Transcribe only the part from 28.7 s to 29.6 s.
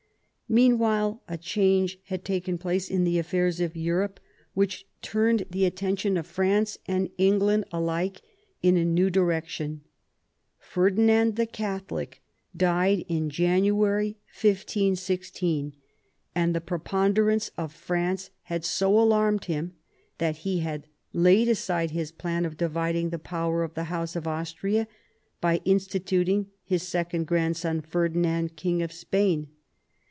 of Spain.